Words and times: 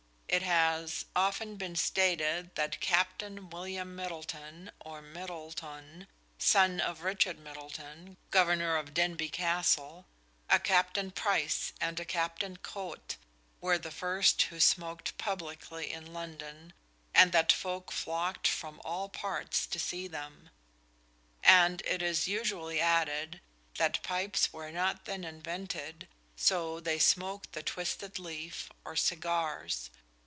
It 0.33 0.43
has 0.43 1.03
often 1.13 1.57
been 1.57 1.75
stated 1.75 2.55
that 2.55 2.79
Captain 2.79 3.49
William 3.49 3.97
Middleton 3.97 4.71
or 4.79 5.01
Myddelton 5.01 6.07
(son 6.39 6.79
of 6.79 7.01
Richard 7.01 7.37
Middleton, 7.37 8.15
Governor 8.29 8.77
of 8.77 8.93
Denbigh 8.93 9.33
Castle), 9.33 10.05
a 10.49 10.57
Captain 10.57 11.11
Price 11.11 11.73
and 11.81 11.99
a 11.99 12.05
Captain 12.05 12.55
Koet 12.55 13.17
were 13.59 13.77
the 13.77 13.91
first 13.91 14.43
who 14.43 14.61
smoked 14.61 15.17
publicly 15.17 15.91
in 15.91 16.13
London, 16.13 16.71
and 17.13 17.33
that 17.33 17.51
folk 17.51 17.91
flocked 17.91 18.47
from 18.47 18.79
all 18.85 19.09
parts 19.09 19.65
to 19.67 19.77
see 19.79 20.07
them; 20.07 20.49
and 21.43 21.81
it 21.85 22.01
is 22.01 22.29
usually 22.29 22.79
added 22.79 23.41
that 23.75 24.01
pipes 24.01 24.53
were 24.53 24.71
not 24.71 25.03
then 25.03 25.25
invented, 25.25 26.07
so 26.37 26.79
they 26.79 26.99
smoked 26.99 27.51
the 27.51 27.61
twisted 27.61 28.17
leaf, 28.17 28.71
or 28.85 28.95
cigars. 28.95 29.89